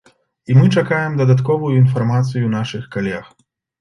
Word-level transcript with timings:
І 0.53 0.55
мы 0.59 0.69
чакаем 0.81 1.19
дадатковую 1.21 1.73
інфармацыю 1.83 2.45
нашых 2.57 2.89
калег. 2.97 3.29